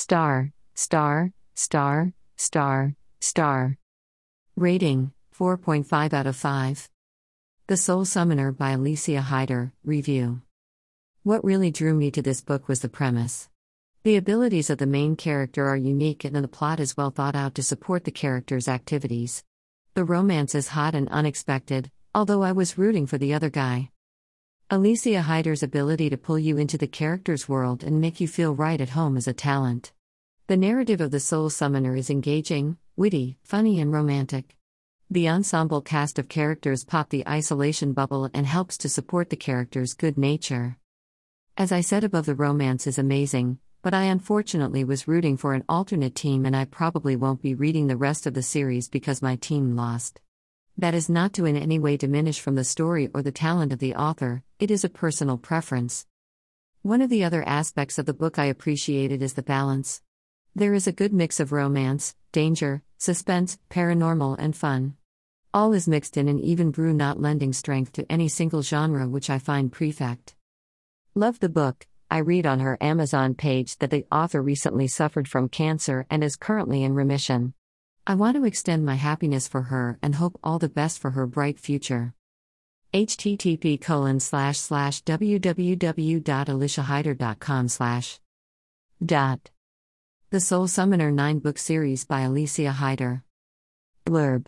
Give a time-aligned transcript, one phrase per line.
[0.00, 3.78] Star, star, star, star, star.
[4.54, 6.88] Rating 4.5 out of 5.
[7.66, 10.42] The Soul Summoner by Elicia Hyder, Review.
[11.24, 13.48] What really drew me to this book was the premise.
[14.04, 17.56] The abilities of the main character are unique and the plot is well thought out
[17.56, 19.42] to support the character's activities.
[19.94, 23.90] The romance is hot and unexpected, although I was rooting for the other guy.
[24.70, 28.82] Elicia Hyder's ability to pull you into the character's world and make you feel right
[28.82, 29.92] at home is a talent.
[30.46, 34.56] The narrative of the Soul Summoner is engaging, witty, funny, and romantic.
[35.08, 39.94] The ensemble cast of characters pop the isolation bubble and helps to support the character's
[39.94, 40.76] good nature.
[41.56, 45.64] As I said above, the romance is amazing, but I unfortunately was rooting for an
[45.66, 49.36] alternate team and I probably won't be reading the rest of the series because my
[49.36, 50.20] team lost.
[50.78, 53.80] That is not to in any way diminish from the story or the talent of
[53.80, 56.06] the author, it is a personal preference.
[56.82, 60.02] One of the other aspects of the book I appreciated is the balance.
[60.54, 64.94] There is a good mix of romance, danger, suspense, paranormal, and fun.
[65.52, 69.30] All is mixed in an even brew, not lending strength to any single genre, which
[69.30, 70.36] I find prefect.
[71.16, 75.48] Love the book, I read on her Amazon page that the author recently suffered from
[75.48, 77.54] cancer and is currently in remission.
[78.10, 81.26] I want to extend my happiness for her and hope all the best for her
[81.26, 82.14] bright future.
[82.94, 88.18] http colon slash slash www.eliciahyder.com slash
[89.04, 89.50] dot
[90.30, 93.24] The Soul Summoner 9 book series by Elicia Hyder.
[94.06, 94.46] Blurb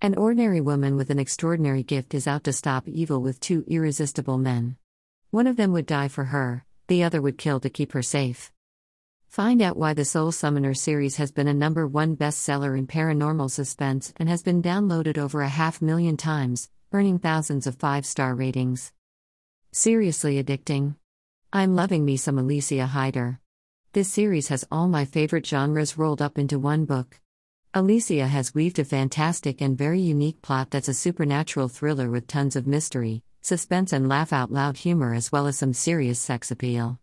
[0.00, 4.38] An ordinary woman with an extraordinary gift is out to stop evil with two irresistible
[4.38, 4.76] men.
[5.32, 8.52] One of them would die for her, the other would kill to keep her safe.
[9.28, 13.50] Find out why the Soul Summoner series has been a number one bestseller in paranormal
[13.50, 18.34] suspense and has been downloaded over a half million times, earning thousands of five star
[18.34, 18.92] ratings.
[19.70, 20.96] Seriously addicting.
[21.52, 23.38] I'm loving me some Elicia Hyder.
[23.92, 27.20] This series has all my favorite genres rolled up into one book.
[27.74, 32.56] Alicia has weaved a fantastic and very unique plot that's a supernatural thriller with tons
[32.56, 36.98] of mystery, suspense, and laugh out loud humor, as well as some serious sex appeal.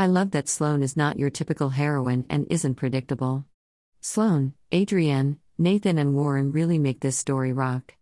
[0.00, 3.44] I love that Sloane is not your typical heroine and isn't predictable.
[4.00, 7.96] Sloane, Adrienne, Nathan, and Warren really make this story rock.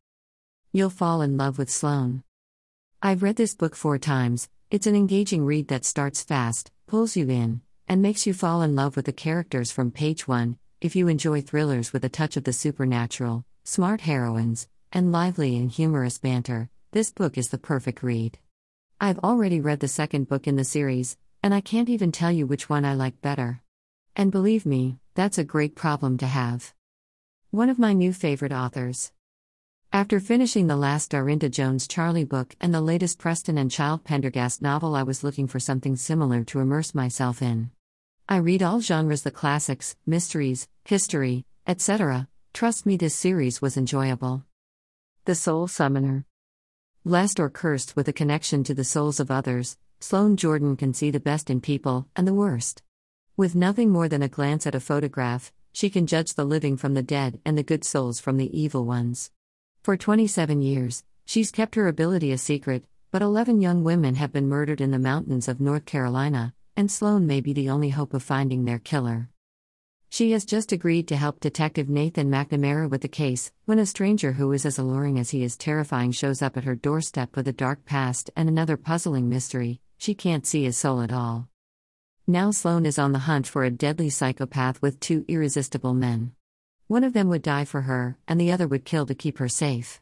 [0.72, 2.22] You'll fall in love with Sloane.
[3.03, 7.28] I've read this book four times, it's an engaging read that starts fast, pulls you
[7.31, 10.56] in, and makes you fall in love with the characters from page one.
[10.81, 15.69] If you enjoy thrillers with a touch of the supernatural, smart heroines, and lively and
[15.69, 18.38] humorous banter, this book is the perfect read.
[19.00, 22.47] I've already read the second book in the series, and I can't even tell you
[22.47, 23.62] which one I like better.
[24.16, 26.75] And believe me, that's a great problem to have.
[27.50, 29.12] One of my new favorite authors.
[29.93, 34.60] After finishing the last Darynda Jones Charley book and the latest Preston and Child Pendergast
[34.60, 37.70] novel, I was looking for something similar to immerse myself in.
[38.28, 42.28] I read all genres the classics, mysteries, history, etc.
[42.53, 44.44] Trust me, this series was enjoyable.
[45.25, 46.26] The Soul Summoner.
[47.05, 51.10] Blessed or cursed with a connection to the souls of others, Sloane Jordan can see
[51.10, 52.82] the best in people and the worst.
[53.36, 56.94] With nothing more than a glance at a photograph, she can judge the living from
[56.94, 59.32] the dead and the good souls from the evil ones.
[59.82, 64.48] For 27 years, she's kept her ability a secret, but 11 young women have been
[64.48, 68.22] murdered in the mountains of North Carolina, and Sloane may be the only hope of
[68.22, 69.28] finding their killer.
[70.10, 74.32] She has just agreed to help Detective Nathan McNamara with the case when a stranger
[74.32, 77.53] who is as alluring as he is terrifying shows up at her doorstep with a
[77.53, 81.48] dark past and another puzzling mystery she can't see his soul at all.
[82.26, 86.32] Now Sloane is on the hunt for a deadly psychopath with two irresistible men.
[86.86, 89.48] One of them would die for her, and the other would kill to keep her
[89.48, 90.00] safe.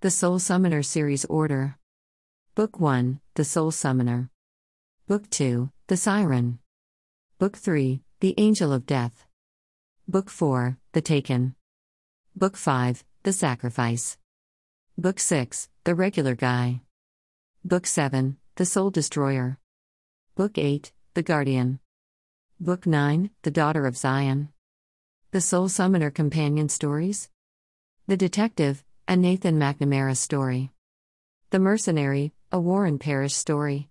[0.00, 1.76] The Soul Summoner Series Order
[2.54, 4.30] Book 1 The Soul Summoner.
[5.06, 6.60] Book 2 The Siren.
[7.38, 9.26] Book 3 the Angel of Death.
[10.08, 11.54] Book 4 The Taken.
[12.34, 14.18] Book 5 The Sacrifice.
[14.96, 16.80] Book 6 The Regular Guy.
[17.64, 19.56] Book 7 The Soul Destroyer.
[20.34, 21.78] Book 8 The Guardian.
[22.58, 24.48] Book 9 The Daughter of Zion.
[25.30, 27.30] The Soul Summoner Companion Stories.
[28.08, 30.72] The Detective, a Nathan McNamara story.
[31.50, 33.90] The Mercenary, a Warren Parrish story.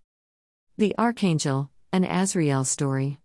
[0.78, 3.19] The Archangel, an Azrael story.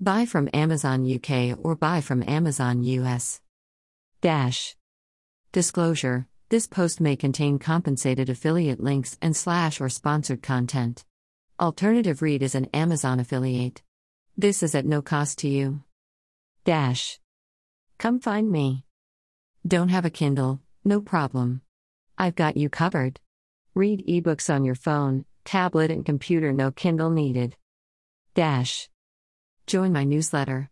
[0.00, 3.40] Buy from Amazon UK or buy from Amazon US.
[4.20, 4.74] Dash.
[5.52, 11.04] Disclosure This post may contain compensated affiliate links and slash or sponsored content.
[11.58, 13.82] Alternative Read is an Amazon affiliate.
[14.36, 15.82] This is at no cost to you.
[16.64, 17.18] Dash.
[17.98, 18.84] Come find me.
[19.66, 20.60] Don't have a Kindle?
[20.84, 21.62] No problem.
[22.16, 23.18] I've got you covered.
[23.74, 27.56] Read ebooks on your phone, tablet, and computer, no Kindle needed.
[28.34, 28.88] Dash.
[29.66, 30.70] Join my newsletter.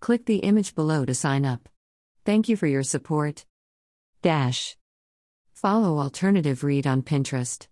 [0.00, 1.70] Click the image below to sign up.
[2.26, 3.46] Thank you for your support.
[4.20, 4.76] Dash.
[5.64, 7.66] Follow Alternative Read on Pinterest.